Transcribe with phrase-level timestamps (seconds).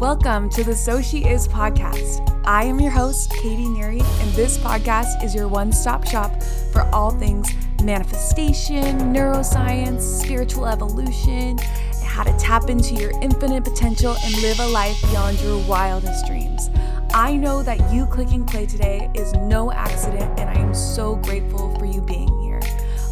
[0.00, 2.42] Welcome to the So She Is podcast.
[2.46, 6.42] I am your host, Katie Neary, and this podcast is your one stop shop
[6.72, 7.52] for all things
[7.82, 11.58] manifestation, neuroscience, spiritual evolution,
[12.02, 16.70] how to tap into your infinite potential and live a life beyond your wildest dreams.
[17.12, 21.78] I know that you clicking play today is no accident, and I am so grateful
[21.78, 22.62] for you being here.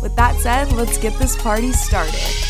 [0.00, 2.47] With that said, let's get this party started.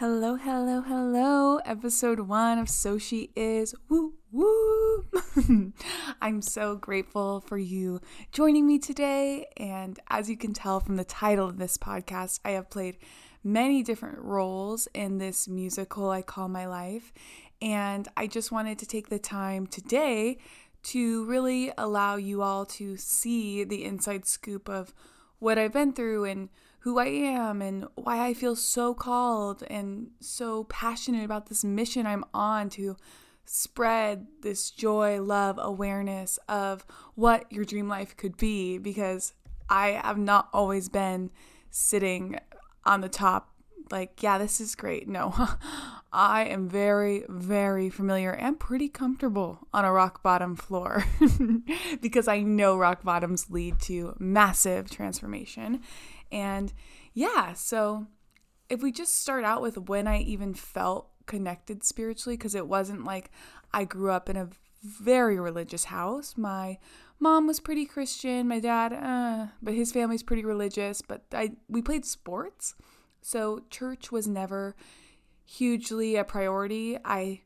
[0.00, 1.58] Hello, hello, hello.
[1.58, 3.74] Episode one of So She Is.
[3.90, 5.04] Woo, woo.
[6.22, 8.00] I'm so grateful for you
[8.32, 9.48] joining me today.
[9.58, 12.96] And as you can tell from the title of this podcast, I have played
[13.44, 17.12] many different roles in this musical I call my life.
[17.60, 20.38] And I just wanted to take the time today
[20.84, 24.94] to really allow you all to see the inside scoop of
[25.40, 26.48] what I've been through and
[26.80, 32.06] who I am and why I feel so called and so passionate about this mission
[32.06, 32.96] I'm on to
[33.44, 39.34] spread this joy, love, awareness of what your dream life could be because
[39.68, 41.30] I have not always been
[41.70, 42.38] sitting
[42.84, 43.50] on the top
[43.90, 45.08] like, yeah, this is great.
[45.08, 45.34] No,
[46.12, 51.04] I am very, very familiar and pretty comfortable on a rock bottom floor
[52.00, 55.80] because I know rock bottoms lead to massive transformation.
[56.30, 56.72] And
[57.12, 58.06] yeah, so
[58.68, 63.04] if we just start out with when I even felt connected spiritually, because it wasn't
[63.04, 63.30] like
[63.72, 64.48] I grew up in a
[64.82, 66.36] very religious house.
[66.36, 66.78] My
[67.18, 71.02] mom was pretty Christian, my dad, uh, but his family's pretty religious.
[71.02, 72.74] But I we played sports,
[73.20, 74.74] so church was never
[75.44, 76.98] hugely a priority.
[77.04, 77.42] I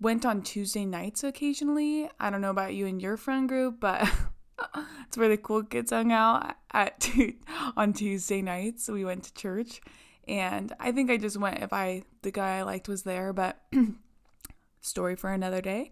[0.00, 2.08] went on Tuesday nights occasionally.
[2.18, 4.10] I don't know about you and your friend group, but
[5.06, 7.08] it's where the cool kids hung out at
[7.76, 8.88] on Tuesday nights.
[8.88, 9.80] We went to church,
[10.26, 13.32] and I think I just went if I the guy I liked was there.
[13.32, 13.60] But
[14.80, 15.90] story for another day.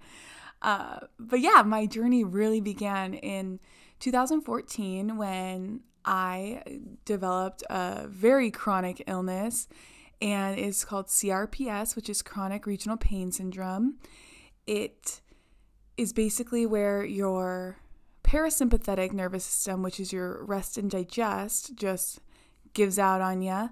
[0.61, 3.61] Uh, but yeah, my journey really began in
[4.01, 6.63] 2014 when I
[7.05, 9.69] developed a very chronic illness,
[10.21, 13.99] and it's called CRPS, which is chronic regional pain syndrome.
[14.67, 15.21] It
[15.97, 17.79] is basically where your
[18.29, 22.21] parasympathetic nervous system, which is your rest and digest, just
[22.75, 23.71] gives out on you.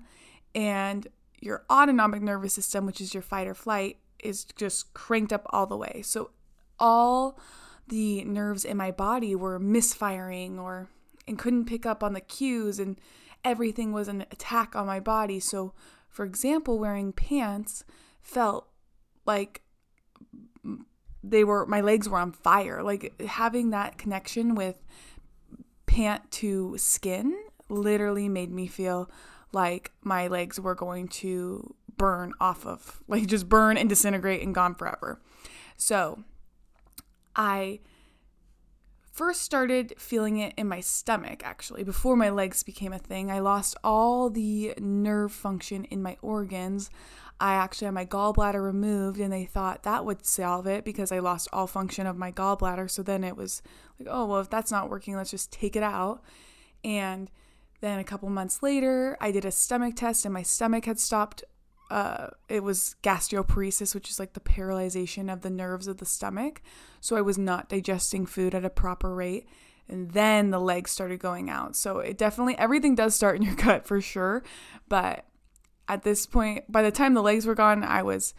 [0.54, 1.06] And
[1.40, 5.66] your autonomic nervous system, which is your fight or flight, is just cranked up all
[5.66, 6.00] the way.
[6.02, 6.30] So
[6.78, 7.38] all
[7.86, 10.88] the nerves in my body were misfiring or
[11.28, 12.98] and couldn't pick up on the cues and
[13.44, 15.38] everything was an attack on my body.
[15.38, 15.74] So
[16.08, 17.84] for example, wearing pants
[18.22, 18.68] felt
[19.26, 19.62] like
[21.30, 22.82] they were my legs were on fire.
[22.82, 24.76] Like having that connection with
[25.86, 27.36] pant to skin
[27.68, 29.10] literally made me feel
[29.52, 34.54] like my legs were going to burn off of like just burn and disintegrate and
[34.54, 35.20] gone forever.
[35.76, 36.22] So
[37.34, 37.80] i
[39.12, 41.84] first started feeling it in my stomach actually.
[41.84, 46.90] Before my legs became a thing i lost all the nerve function in my organs
[47.38, 51.18] I actually had my gallbladder removed and they thought that would solve it because I
[51.18, 52.90] lost all function of my gallbladder.
[52.90, 53.62] So then it was
[53.98, 56.22] like, oh, well, if that's not working, let's just take it out.
[56.82, 57.30] And
[57.80, 61.44] then a couple months later, I did a stomach test and my stomach had stopped.
[61.90, 66.62] Uh, it was gastroparesis, which is like the paralyzation of the nerves of the stomach.
[67.00, 69.46] So I was not digesting food at a proper rate.
[69.88, 71.76] And then the legs started going out.
[71.76, 74.42] So it definitely, everything does start in your gut for sure.
[74.88, 75.26] But
[75.88, 78.34] at this point, by the time the legs were gone, I was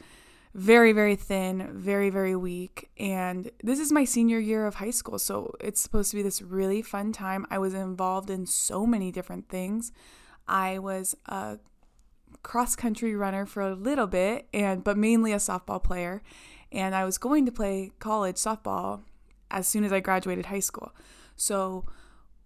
[0.53, 2.89] very, very thin, very, very weak.
[2.97, 5.19] And this is my senior year of high school.
[5.19, 7.45] So it's supposed to be this really fun time.
[7.51, 9.91] I was involved in so many different things.
[10.47, 11.59] I was a
[12.43, 16.23] cross country runner for a little bit, and but mainly a softball player.
[16.71, 19.01] And I was going to play college softball
[19.51, 20.93] as soon as I graduated high school.
[21.35, 21.85] So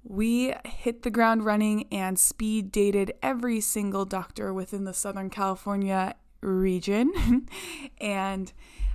[0.04, 6.16] we hit the ground running and speed dated every single doctor within the Southern California
[6.42, 7.48] region.
[8.02, 8.52] and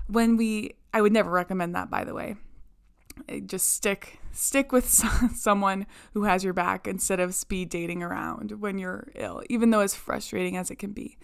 [0.09, 2.36] when we, I would never recommend that, by the way.
[3.47, 4.86] Just stick stick with
[5.34, 9.81] someone who has your back instead of speed dating around when you're ill, even though
[9.81, 11.16] as frustrating as it can be.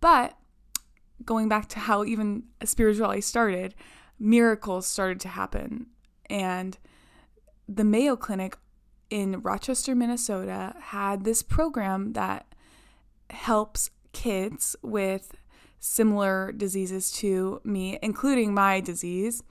[0.00, 0.36] But
[1.24, 3.74] going back to how even spirituality started,
[4.18, 5.86] miracles started to happen.
[6.30, 6.78] And
[7.68, 8.56] the Mayo Clinic
[9.10, 12.54] in Rochester, Minnesota, had this program that
[13.30, 15.36] helps kids with
[15.80, 19.42] similar diseases to me, including my disease,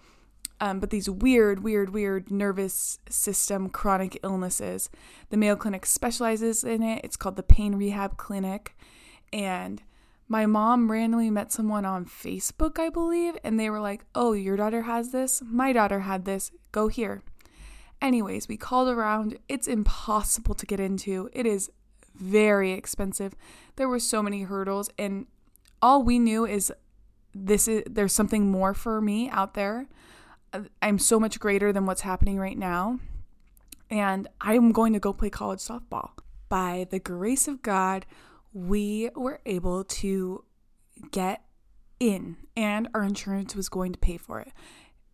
[0.59, 4.89] um, but these weird, weird, weird nervous system chronic illnesses.
[5.29, 7.01] The Mayo Clinic specializes in it.
[7.03, 8.75] It's called the Pain Rehab Clinic.
[9.31, 9.83] And
[10.27, 14.57] my mom randomly met someone on Facebook, I believe, and they were like, Oh, your
[14.57, 15.41] daughter has this?
[15.45, 16.51] My daughter had this.
[16.71, 17.21] Go here.
[18.01, 19.37] Anyways, we called around.
[19.47, 21.71] It's impossible to get into, it is
[22.15, 23.35] very expensive.
[23.75, 25.27] There were so many hurdles, and
[25.81, 26.71] all we knew is
[27.33, 29.87] this is there's something more for me out there.
[30.81, 32.99] I'm so much greater than what's happening right now.
[33.89, 36.11] And I'm going to go play college softball.
[36.49, 38.05] By the grace of God,
[38.53, 40.43] we were able to
[41.11, 41.43] get
[41.99, 44.51] in, and our insurance was going to pay for it.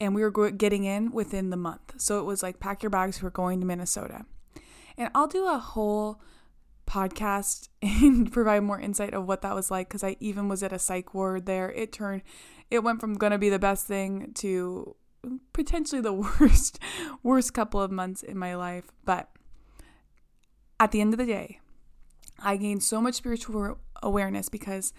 [0.04, 1.94] And we were getting in within the month.
[1.96, 4.26] So it was like, pack your bags, we're going to Minnesota.
[4.98, 6.22] And I'll do a whole
[6.86, 10.74] podcast and provide more insight of what that was like because I even was at
[10.74, 11.72] a psych ward there.
[11.72, 12.22] It turned,
[12.70, 14.98] it went from gonna be the best thing to
[15.54, 16.80] potentially the worst,
[17.24, 18.92] worst couple of months in my life.
[19.06, 19.30] But
[20.82, 21.62] at the end of the day,
[22.40, 24.92] I gained so much spiritual awareness because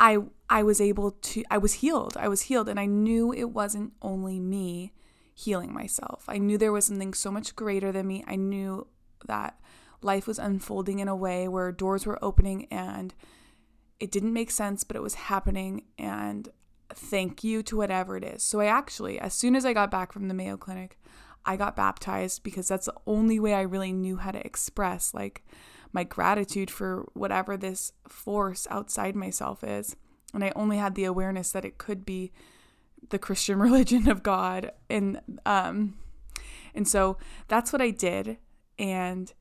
[0.00, 2.16] I I was able to I was healed.
[2.16, 4.92] I was healed and I knew it wasn't only me
[5.34, 6.24] healing myself.
[6.28, 8.24] I knew there was something so much greater than me.
[8.26, 8.86] I knew
[9.26, 9.60] that
[10.00, 13.14] life was unfolding in a way where doors were opening and
[14.00, 16.48] it didn't make sense, but it was happening and
[16.94, 18.42] thank you to whatever it is.
[18.42, 20.98] So I actually as soon as I got back from the Mayo Clinic,
[21.44, 25.44] I got baptized because that's the only way I really knew how to express like
[25.92, 29.96] my gratitude for whatever this force outside myself is.
[30.34, 32.32] And I only had the awareness that it could be
[33.10, 34.72] the Christian religion of God.
[34.88, 35.98] And um
[36.74, 38.38] and so that's what I did.
[38.78, 39.32] And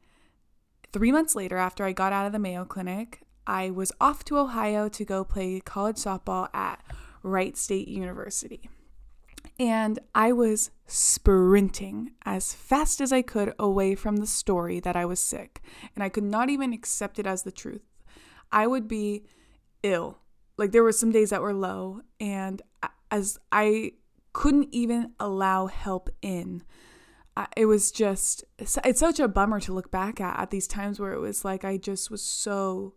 [0.91, 4.37] three months later, after I got out of the Mayo Clinic, I was off to
[4.37, 6.83] Ohio to go play college softball at
[7.21, 8.69] Wright State University
[9.59, 15.05] and I was sprinting as fast as I could away from the story that I
[15.05, 15.61] was sick,
[15.95, 17.81] and I could not even accept it as the truth.
[18.51, 19.23] I would be
[19.83, 20.19] ill.
[20.57, 22.61] Like there were some days that were low, and
[23.11, 23.91] as I
[24.37, 26.61] couldn't even allow help in.
[27.55, 31.13] It was just, it's such a bummer to look back at, at these times where
[31.13, 32.93] it was like I just was so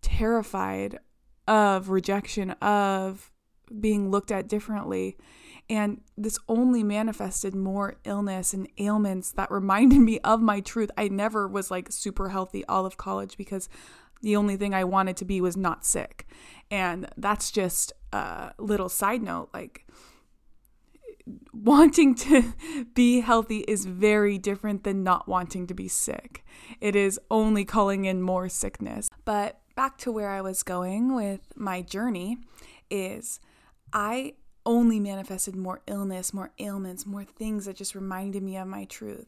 [0.00, 0.98] terrified
[1.46, 3.32] of rejection, of
[3.80, 5.18] being looked at differently.
[5.68, 10.90] And this only manifested more illness and ailments that reminded me of my truth.
[10.96, 13.68] I never was like super healthy all of college because
[14.22, 16.26] the only thing I wanted to be was not sick.
[16.70, 19.50] And that's just a little side note.
[19.52, 19.86] Like,
[21.52, 22.52] wanting to
[22.94, 26.44] be healthy is very different than not wanting to be sick.
[26.80, 29.08] It is only calling in more sickness.
[29.24, 32.38] But back to where I was going with my journey
[32.90, 33.40] is
[33.92, 34.34] I
[34.66, 39.26] only manifested more illness, more ailments, more things that just reminded me of my truth.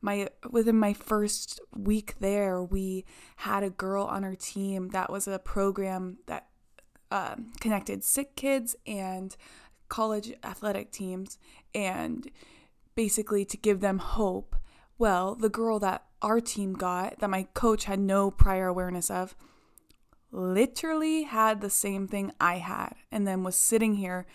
[0.00, 3.04] My within my first week there, we
[3.36, 6.46] had a girl on our team that was a program that
[7.10, 9.36] uh, connected sick kids and
[9.88, 11.38] college athletic teams,
[11.74, 12.30] and
[12.94, 14.54] basically to give them hope.
[14.98, 19.36] Well, the girl that our team got, that my coach had no prior awareness of,
[20.30, 24.26] literally had the same thing I had and then was sitting here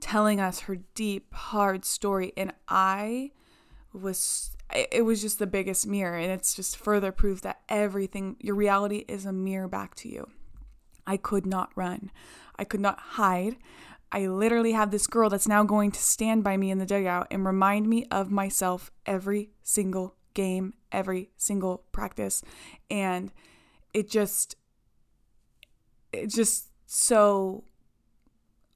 [0.00, 2.32] telling us her deep, hard story.
[2.36, 3.32] And I
[3.92, 6.16] was, it was just the biggest mirror.
[6.16, 10.28] And it's just further proof that everything, your reality is a mirror back to you.
[11.06, 12.10] I could not run,
[12.58, 13.56] I could not hide.
[14.12, 17.26] I literally have this girl that's now going to stand by me in the dugout
[17.30, 22.42] and remind me of myself every single game, every single practice.
[22.88, 23.32] And
[23.92, 24.56] it just,
[26.12, 27.64] it's just so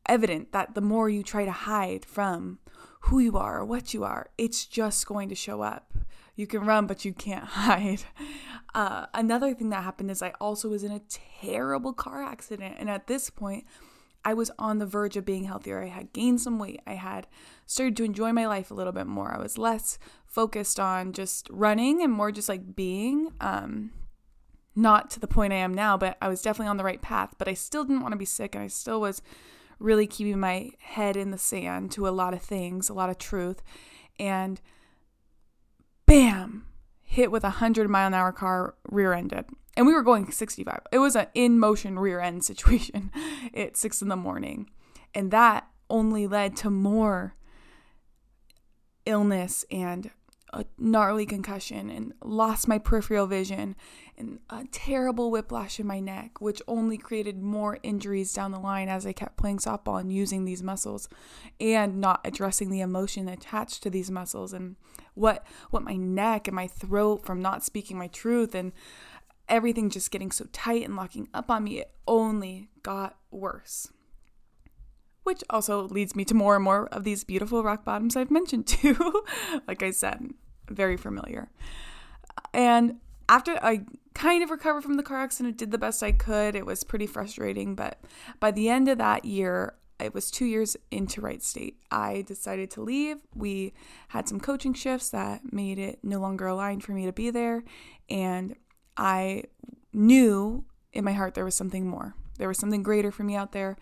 [0.07, 2.59] evident that the more you try to hide from
[3.05, 5.93] who you are or what you are, it's just going to show up.
[6.37, 8.03] You can run, but you can't hide.
[8.75, 11.03] Uh, another thing that happened is I also was in a
[11.41, 12.77] terrible car accident.
[12.79, 13.65] And at this point,
[14.25, 15.83] I was on the verge of being healthier.
[15.83, 16.81] I had gained some weight.
[16.87, 17.27] I had
[17.67, 19.35] started to enjoy my life a little bit more.
[19.35, 23.33] I was less focused on just running and more just like being.
[23.41, 23.93] Um,
[24.77, 27.35] not to the point I am now, but I was definitely on the right path.
[27.39, 29.23] But I still didn't want to be sick, and I still was
[29.81, 33.19] really keeping my head in the sand to a lot of things, a lot of
[33.19, 33.63] truth.
[34.19, 34.61] And
[36.07, 36.67] bam,
[37.01, 39.47] hit with a 100 mile an hour car, rear ended.
[39.77, 40.81] And we were going 65.
[40.93, 43.11] It was an in motion rear end situation
[43.55, 44.71] at six in the morning.
[45.15, 47.35] And that only led to more
[49.07, 50.11] illness and
[50.53, 53.77] a gnarly concussion and lost my peripheral vision
[54.19, 58.89] and a terrible whiplash in my neck, which only created more injuries down the line
[58.89, 61.09] as I kept playing softball and using these muscles
[61.61, 64.77] and not addressing the emotion attached to these muscles and
[65.15, 68.73] what what my neck and my throat from not speaking my truth and
[69.49, 73.89] everything just getting so tight and locking up on me, it only got worse.
[75.23, 78.67] Which also leads me to more and more of these beautiful rock bottoms I've mentioned
[78.67, 79.25] too.
[79.69, 80.31] like I said,
[80.69, 81.51] very familiar.
[82.53, 82.97] And
[83.29, 83.85] after I
[84.15, 86.55] kind of recovered from the car accident, did the best I could.
[86.55, 88.01] It was pretty frustrating, but
[88.41, 91.79] by the end of that year, it was two years into Wright State.
[91.91, 93.19] I decided to leave.
[93.35, 93.75] We
[94.09, 97.65] had some coaching shifts that made it no longer aligned for me to be there.
[98.09, 98.57] And
[98.97, 99.45] I
[99.93, 102.15] knew in my heart there was something more.
[102.39, 103.77] There was something greater for me out there.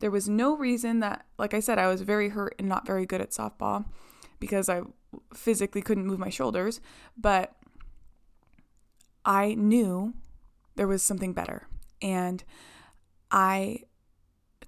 [0.00, 3.06] There was no reason that, like I said, I was very hurt and not very
[3.06, 3.84] good at softball
[4.40, 4.82] because I
[5.34, 6.80] physically couldn't move my shoulders.
[7.16, 7.54] But
[9.24, 10.14] I knew
[10.76, 11.66] there was something better.
[12.00, 12.44] And
[13.30, 13.82] I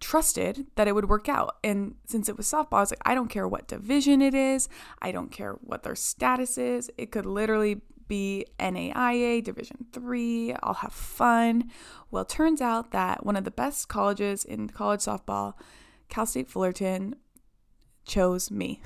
[0.01, 1.57] trusted that it would work out.
[1.63, 4.69] And since it was softball, I was like, I don't care what division it is,
[5.01, 6.91] I don't care what their status is.
[6.99, 10.55] It could literally be NAIA Division 3.
[10.63, 11.71] I'll have fun.
[12.11, 15.55] Well, turns out that one of the best colleges in college softball,
[16.09, 17.15] Cal State Fullerton,
[18.05, 18.83] chose me.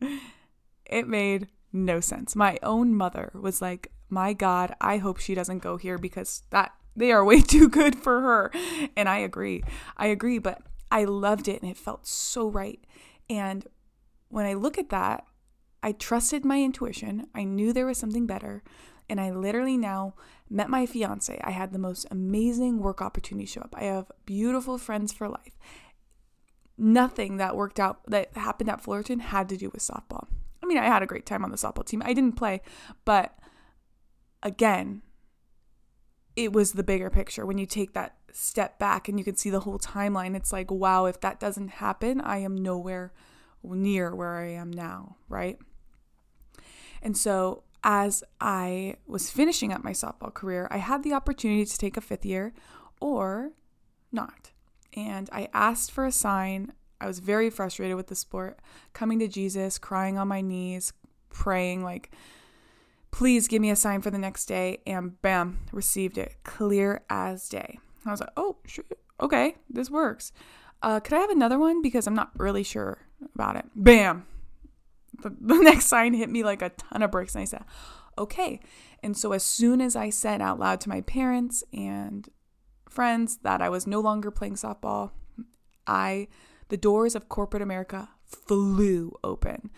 [0.86, 2.34] it made no sense.
[2.34, 6.72] My own mother was like, "My god, I hope she doesn't go here because that
[6.96, 8.50] they are way too good for her.
[8.96, 9.62] And I agree.
[9.96, 12.80] I agree, but I loved it and it felt so right.
[13.28, 13.66] And
[14.28, 15.24] when I look at that,
[15.82, 17.26] I trusted my intuition.
[17.34, 18.62] I knew there was something better.
[19.08, 20.14] And I literally now
[20.50, 21.40] met my fiance.
[21.42, 23.74] I had the most amazing work opportunity show up.
[23.76, 25.58] I have beautiful friends for life.
[26.76, 30.28] Nothing that worked out that happened at Fullerton had to do with softball.
[30.62, 32.02] I mean, I had a great time on the softball team.
[32.04, 32.60] I didn't play,
[33.04, 33.38] but
[34.42, 35.02] again,
[36.36, 37.46] it was the bigger picture.
[37.46, 40.70] When you take that step back and you can see the whole timeline, it's like,
[40.70, 43.12] wow, if that doesn't happen, I am nowhere
[43.64, 45.58] near where I am now, right?
[47.02, 51.78] And so, as I was finishing up my softball career, I had the opportunity to
[51.78, 52.52] take a fifth year
[53.00, 53.52] or
[54.10, 54.50] not.
[54.94, 56.72] And I asked for a sign.
[57.00, 58.58] I was very frustrated with the sport,
[58.92, 60.92] coming to Jesus, crying on my knees,
[61.30, 62.10] praying, like,
[63.10, 64.78] Please give me a sign for the next day.
[64.86, 67.78] And bam, received it clear as day.
[68.04, 68.84] I was like, oh, sure.
[69.20, 70.32] okay, this works.
[70.82, 71.82] Uh, could I have another one?
[71.82, 72.98] Because I'm not really sure
[73.34, 73.64] about it.
[73.74, 74.26] Bam.
[75.22, 77.34] The, the next sign hit me like a ton of bricks.
[77.34, 77.64] And I said,
[78.16, 78.60] okay.
[79.02, 82.28] And so as soon as I said out loud to my parents and
[82.88, 85.10] friends that I was no longer playing softball,
[85.86, 86.28] I
[86.68, 89.70] the doors of corporate America flew open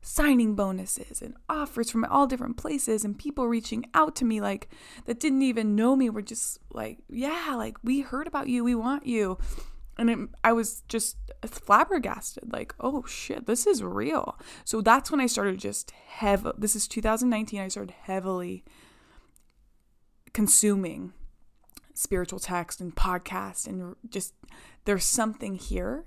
[0.00, 4.68] signing bonuses and offers from all different places and people reaching out to me like
[5.04, 8.74] that didn't even know me were just like yeah like we heard about you we
[8.74, 9.36] want you
[9.98, 15.20] and it, i was just flabbergasted like oh shit this is real so that's when
[15.20, 18.64] i started just heavy this is 2019 i started heavily
[20.32, 21.12] consuming
[21.94, 24.34] spiritual text and podcast and just
[24.84, 26.04] there's something here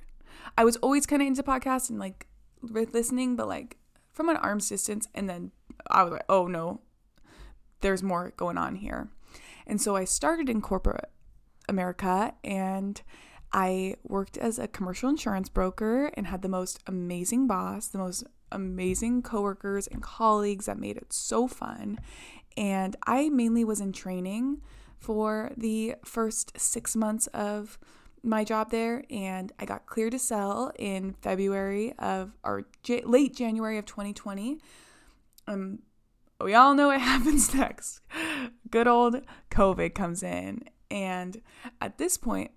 [0.58, 2.28] i was always kind of into podcasts and like
[2.62, 3.78] listening but like
[4.12, 5.08] from an arm's distance.
[5.14, 5.52] And then
[5.88, 6.82] I was like, oh no,
[7.82, 9.10] there's more going on here.
[9.66, 11.10] And so I started in corporate
[11.70, 13.02] America and
[13.54, 18.24] I worked as a commercial insurance broker and had the most amazing boss, the most
[18.52, 22.00] amazing coworkers and colleagues that made it so fun.
[22.58, 24.62] And I mainly was in training
[24.98, 27.80] for the first six months of
[28.24, 33.36] my job there and I got clear to sell in February of or J- late
[33.36, 34.60] January of 2020.
[35.48, 35.80] Um
[36.40, 38.02] we all know what happens next.
[38.70, 41.42] Good old COVID comes in and
[41.80, 42.52] at this point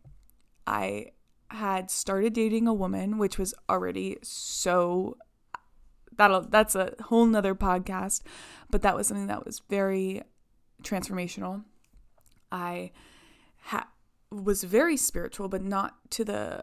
[0.66, 1.12] I
[1.50, 5.16] had started dating a woman which was already so
[6.16, 8.22] that'll that's a whole nother podcast
[8.70, 10.22] but that was something that was very
[10.82, 11.62] transformational
[12.50, 12.90] i
[13.58, 13.84] had
[14.42, 16.62] was very spiritual, but not to the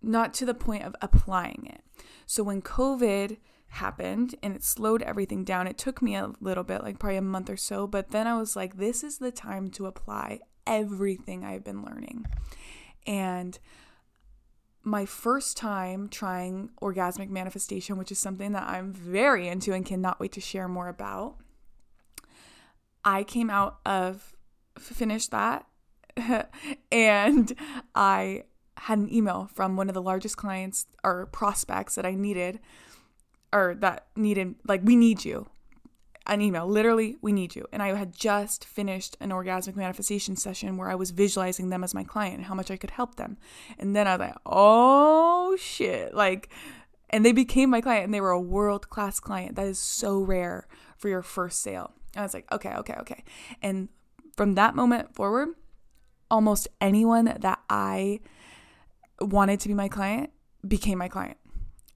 [0.00, 1.82] not to the point of applying it.
[2.26, 3.38] So when COVID
[3.72, 7.22] happened and it slowed everything down, it took me a little bit, like probably a
[7.22, 11.44] month or so, but then I was like, this is the time to apply everything
[11.44, 12.26] I've been learning.
[13.06, 13.58] And
[14.82, 20.20] my first time trying orgasmic manifestation, which is something that I'm very into and cannot
[20.20, 21.36] wait to share more about.
[23.04, 24.34] I came out of
[24.78, 25.66] finished that
[26.92, 27.52] and
[27.94, 28.44] I
[28.76, 32.60] had an email from one of the largest clients or prospects that I needed
[33.52, 35.46] or that needed like we need you.
[36.26, 37.66] An email literally we need you.
[37.72, 41.94] And i had just finished an orgasmic manifestation session where i was visualizing them as
[41.94, 43.36] my client and how much i could help them.
[43.78, 46.48] And then i was like oh shit like
[47.10, 49.56] and they became my client and they were a world class client.
[49.56, 50.66] That is so rare
[50.96, 51.92] for your first sale.
[52.16, 53.24] I was like, okay, okay, okay.
[53.60, 53.88] And
[54.34, 55.48] from that moment forward,
[56.30, 58.20] almost anyone that I
[59.20, 60.30] wanted to be my client
[60.66, 61.36] became my client.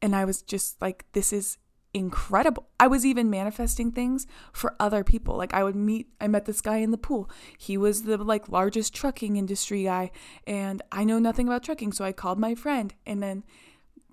[0.03, 1.59] And I was just like, this is
[1.97, 2.69] incredible.
[2.79, 5.37] I was even manifesting things for other people.
[5.37, 7.31] Like I would meet I met this guy in the pool.
[7.57, 10.11] He was the like largest trucking industry guy
[10.47, 13.45] and I know nothing about trucking, so I called my friend and then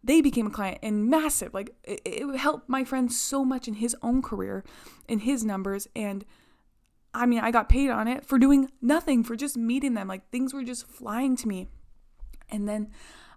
[0.01, 1.53] they became a client and massive.
[1.53, 4.63] Like it, it helped my friend so much in his own career,
[5.09, 6.23] in his numbers and
[7.15, 10.07] I mean, I got paid on it for doing nothing, for just meeting them.
[10.07, 11.67] Like things were just flying to me.
[12.49, 12.89] And then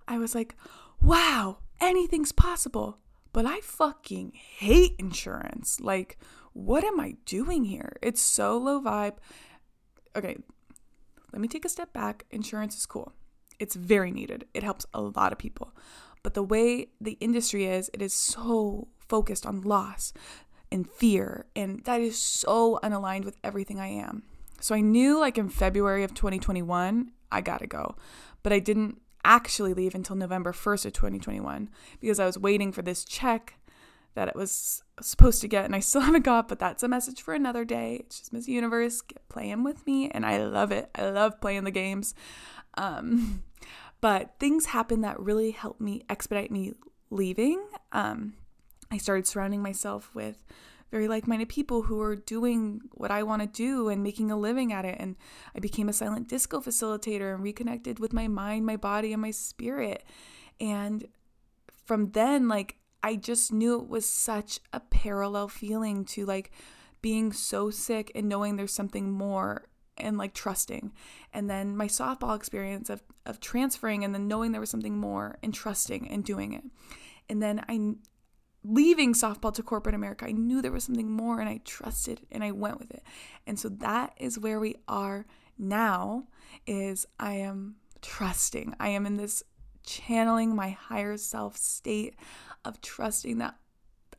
[0.09, 0.57] I was like,
[1.03, 2.99] wow, anything's possible.
[3.33, 5.79] But I fucking hate insurance.
[5.79, 6.19] Like,
[6.55, 7.97] what am I doing here?
[8.01, 9.17] It's so low vibe.
[10.17, 10.39] Okay,
[11.33, 12.25] let me take a step back.
[12.31, 13.13] Insurance is cool,
[13.59, 15.75] it's very needed, it helps a lot of people.
[16.23, 20.15] But the way the industry is, it is so focused on loss
[20.73, 24.23] and fear, and that is so unaligned with everything I am.
[24.61, 27.97] So I knew like in February of 2021, I gotta go.
[28.43, 31.69] But I didn't actually leave until November 1st of 2021
[32.01, 33.59] because I was waiting for this check
[34.15, 37.21] that it was supposed to get and I still haven't got, but that's a message
[37.21, 37.97] for another day.
[38.01, 40.91] It's just Miss Universe get playing with me and I love it.
[40.95, 42.15] I love playing the games.
[42.75, 43.43] Um,
[44.01, 46.75] but things happened that really helped me expedite me
[47.11, 47.65] leaving.
[47.93, 48.35] Um,
[48.91, 50.45] I started surrounding myself with
[50.91, 54.37] very like minded people who are doing what I want to do and making a
[54.37, 54.97] living at it.
[54.99, 55.17] And
[55.55, 59.31] I became a silent disco facilitator and reconnected with my mind, my body, and my
[59.31, 60.05] spirit.
[60.61, 61.07] And
[61.85, 66.51] from then, like, I just knew it was such a parallel feeling to like
[67.03, 70.93] being so sick and knowing there's something more and like trusting.
[71.33, 75.39] And then my softball experience of, of transferring and then knowing there was something more
[75.43, 76.65] and trusting and doing it.
[77.29, 77.95] And then I
[78.67, 82.43] leaving softball to corporate America, I knew there was something more and I trusted and
[82.43, 83.03] I went with it.
[83.47, 85.27] And so that is where we are
[85.59, 86.25] now
[86.67, 88.75] is I am trusting.
[88.79, 89.43] I am in this
[89.85, 92.17] channeling my higher self state
[92.65, 93.57] of trusting that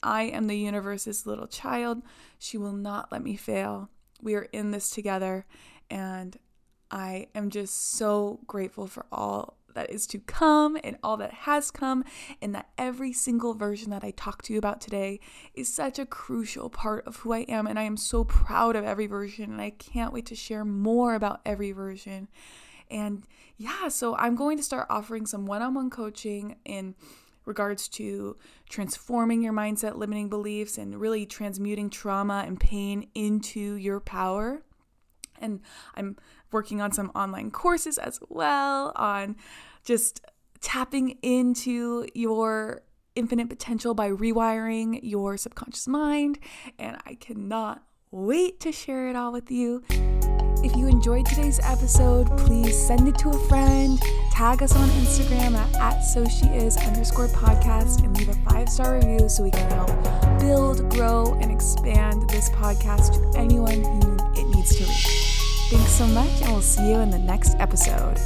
[0.02, 2.02] I am the universe's little child.
[2.40, 3.90] She will not let me fail.
[4.22, 5.46] We are in this together
[5.90, 6.38] and
[6.90, 11.72] I am just so grateful for all that is to come and all that has
[11.72, 12.04] come,
[12.42, 15.20] and that every single version that I talk to you about today
[15.54, 17.68] is such a crucial part of who I am.
[17.68, 21.16] And I am so proud of every version, and I can't wait to share more
[21.16, 22.28] about every version.
[22.90, 23.24] And
[23.58, 26.96] yeah, so I'm going to start offering some one on one coaching in
[27.46, 28.36] regards to
[28.70, 34.64] transforming your mindset, limiting beliefs, and really transmuting trauma and pain into your power.
[35.40, 35.62] And
[35.96, 36.18] I'm
[36.52, 39.36] working on some online courses as well on
[39.84, 40.22] just
[40.62, 42.82] tapping into your
[43.16, 46.40] infinite potential by rewiring your subconscious mind.
[46.78, 49.84] And I cannot wait to share it all with you.
[50.64, 54.00] If you enjoyed today's episode, please send it to a friend,
[54.32, 59.44] tag us on Instagram at, at underscore podcast, and leave a five star review so
[59.44, 64.84] we can help build, grow, and expand this podcast to anyone who it needs to
[64.84, 65.17] reach.
[65.70, 68.18] Thanks so much, and we'll see you in the next episode.